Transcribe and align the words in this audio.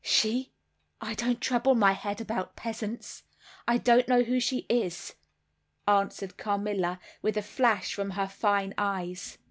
"She? 0.03 0.51
I 0.99 1.13
don't 1.13 1.39
trouble 1.39 1.75
my 1.75 1.91
head 1.91 2.19
about 2.19 2.55
peasants. 2.55 3.21
I 3.67 3.77
don't 3.77 4.07
know 4.07 4.23
who 4.23 4.39
she 4.39 4.65
is," 4.67 5.13
answered 5.87 6.37
Carmilla, 6.39 6.99
with 7.21 7.37
a 7.37 7.43
flash 7.43 7.93
from 7.93 8.09
her 8.17 8.27
fine 8.27 8.73
eyes. 8.79 9.37